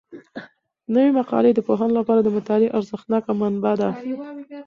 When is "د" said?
1.53-1.59, 2.23-2.29